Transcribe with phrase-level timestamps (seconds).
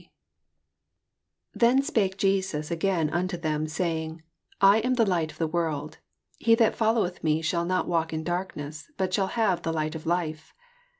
[0.01, 0.11] 12
[1.59, 4.23] Then spake Jesns again unto tLem, saying,
[4.59, 5.99] I am the light of the world:
[6.39, 10.07] he that followeth me shall not walk in darkness, but shall have the light of
[10.07, 10.55] life.